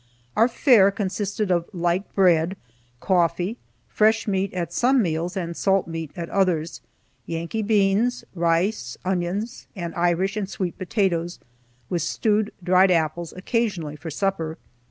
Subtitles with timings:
[0.35, 2.57] Our fare consisted of light bread,
[2.99, 6.81] coffee, fresh meat at some meals, and salt meat at others,
[7.27, 11.37] Yankee beans, rice, onions, and Irish and sweet potatoes,
[11.87, 14.57] with stewed dried apples occasionally for supper.